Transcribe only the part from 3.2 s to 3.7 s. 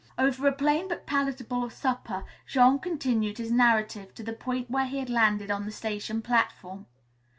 his